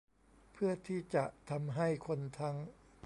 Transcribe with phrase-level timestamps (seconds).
[0.51, 2.55] เพื่อที่จะทำให้คนทั้ง